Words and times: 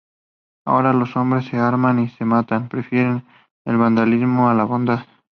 Ahora 0.65 0.93
los 0.93 1.15
hombres 1.15 1.45
se 1.45 1.57
arman 1.57 1.99
y 1.99 2.07
se 2.09 2.25
matan, 2.25 2.69
prefieren 2.69 3.23
el 3.67 3.77
vandalismo 3.77 4.49
a 4.49 4.55
la 4.55 4.63
bondad. 4.63 5.01